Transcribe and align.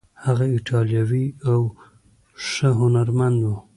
هغه 0.25 0.45
ایټالوی 0.55 1.25
و 1.31 1.35
او 1.51 1.59
ښه 2.47 2.69
هنرمند 2.79 3.39
و. 3.45 3.49